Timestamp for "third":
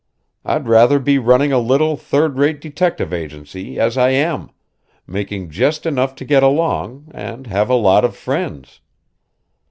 1.95-2.39